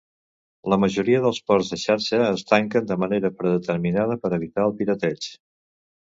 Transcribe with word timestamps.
La 0.73 0.77
majoria 0.83 1.17
dels 1.25 1.39
ports 1.49 1.67
de 1.73 1.77
xarxa 1.81 2.21
es 2.29 2.43
tanquen 2.51 2.87
de 2.91 2.97
manera 3.03 3.31
predeterminada 3.41 4.17
per 4.23 4.31
evitar 4.39 4.65
el 4.71 4.75
pirateig. 4.81 5.29